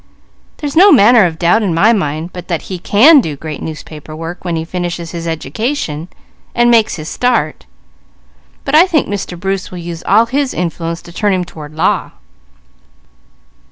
"There's 0.57 0.75
no 0.75 0.91
manner 0.91 1.27
of 1.27 1.37
doubt 1.37 1.61
in 1.61 1.75
my 1.75 1.93
mind 1.93 2.33
but 2.33 2.47
that 2.47 2.63
he 2.73 2.79
can 2.79 3.21
do 3.21 3.35
great 3.35 3.61
newspaper 3.61 4.15
work 4.15 4.43
when 4.43 4.55
he 4.55 4.65
finishes 4.65 5.11
his 5.11 5.27
education 5.27 6.07
and 6.55 6.71
makes 6.71 6.95
his 6.95 7.07
start; 7.07 7.67
but 8.65 8.73
I 8.73 8.87
think 8.87 9.07
Mr. 9.07 9.39
Bruce 9.39 9.69
will 9.69 9.77
use 9.77 10.01
all 10.07 10.25
his 10.25 10.55
influence 10.55 11.03
to 11.03 11.13
turn 11.13 11.33
him 11.33 11.45
toward 11.45 11.75
law." 11.75 12.13